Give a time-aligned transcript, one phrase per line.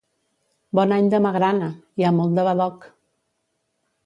[0.79, 1.67] Bon any de magrana!
[2.01, 2.89] Hi ha molt de badoc!